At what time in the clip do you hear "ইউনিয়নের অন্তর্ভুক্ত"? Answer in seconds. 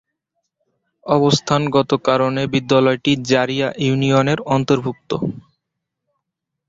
3.85-5.11